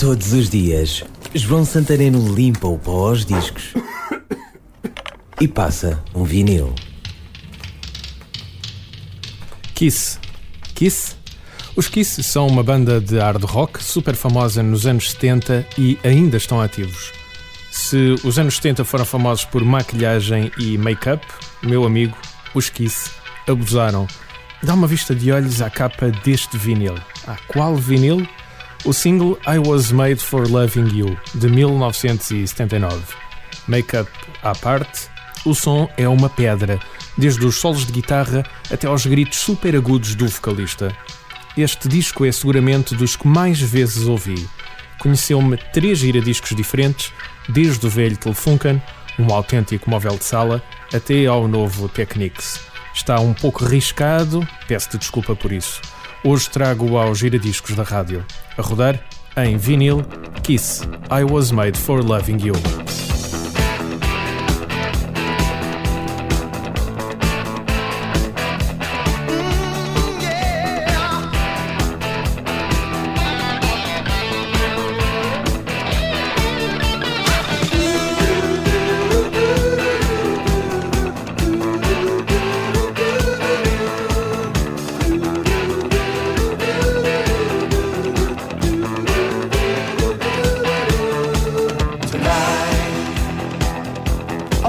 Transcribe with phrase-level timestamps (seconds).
[0.00, 1.04] Todos os dias,
[1.34, 3.74] João Santareno limpa o pó aos discos
[5.38, 6.74] e passa um vinil.
[9.74, 10.18] Kiss.
[10.74, 11.14] Kiss?
[11.76, 16.38] Os Kiss são uma banda de hard rock super famosa nos anos 70 e ainda
[16.38, 17.12] estão ativos.
[17.70, 21.26] Se os anos 70 foram famosos por maquilhagem e make-up,
[21.62, 22.16] meu amigo,
[22.54, 23.10] os Kiss
[23.46, 24.08] abusaram.
[24.62, 26.94] Dá uma vista de olhos à capa deste vinil.
[27.26, 28.26] A qual vinil?
[28.82, 33.14] O single I Was Made for Loving You, de 1979.
[33.68, 34.10] Make-up
[34.42, 35.10] à parte,
[35.44, 36.80] o som é uma pedra,
[37.16, 38.42] desde os solos de guitarra
[38.72, 40.96] até aos gritos super agudos do vocalista.
[41.58, 44.48] Este disco é seguramente dos que mais vezes ouvi.
[44.98, 47.12] Conheceu-me três giradiscos diferentes,
[47.50, 48.82] desde o velho Telefunken,
[49.18, 50.62] um autêntico móvel de sala,
[50.92, 52.60] até ao novo Technics.
[52.94, 55.82] Está um pouco riscado, peço-te desculpa por isso.
[56.22, 58.24] Hoje trago aos giradiscos da rádio.
[58.58, 59.00] A rodar,
[59.38, 60.04] em vinil,
[60.42, 63.09] Kiss, I Was Made for Loving You.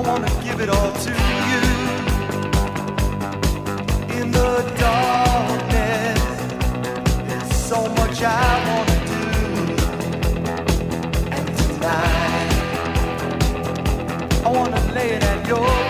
[0.00, 1.10] I wanna give it all to
[1.50, 1.60] you.
[4.18, 6.22] In the darkness,
[7.28, 9.24] there's so much I want to do,
[11.36, 11.68] and it's.
[14.46, 15.89] I want to lay it at your